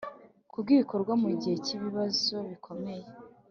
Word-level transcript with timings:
Kw 0.51 0.67
ibikorwa 0.75 1.13
mu 1.21 1.29
gihe 1.39 1.55
cy 1.65 1.71
ibibazo 1.75 2.35
bikomeye 2.49 3.05